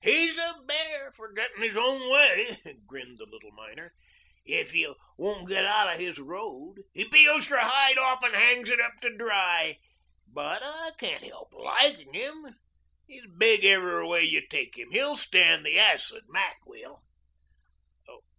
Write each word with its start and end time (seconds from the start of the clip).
"He's 0.00 0.38
a 0.38 0.54
bear 0.66 1.12
for 1.12 1.34
getting 1.34 1.60
his 1.60 1.76
own 1.76 2.10
way," 2.10 2.56
grinned 2.86 3.18
the 3.18 3.26
little 3.26 3.50
miner. 3.52 3.92
"If 4.46 4.74
you 4.74 4.96
won't 5.18 5.48
get 5.50 5.66
out 5.66 5.92
of 5.92 6.00
his 6.00 6.18
road 6.18 6.76
he 6.94 7.04
peels 7.04 7.50
your 7.50 7.58
hide 7.60 7.98
off 7.98 8.22
and 8.24 8.34
hangs 8.34 8.70
it 8.70 8.80
up 8.80 9.00
to 9.02 9.14
dry. 9.14 9.80
But 10.26 10.62
I 10.62 10.92
can't 10.98 11.22
help 11.24 11.52
liking 11.52 12.14
him. 12.14 12.56
He's 13.06 13.26
big 13.36 13.66
every 13.66 14.06
way 14.06 14.22
you 14.24 14.40
take 14.48 14.78
him. 14.78 14.92
He'll 14.92 15.14
stand 15.14 15.66
the 15.66 15.78
acid, 15.78 16.24
Mac 16.26 16.60
will." 16.64 17.02